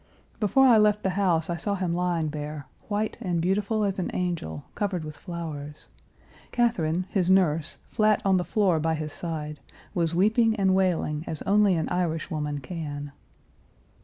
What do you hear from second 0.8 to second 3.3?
the house I saw him lying there, white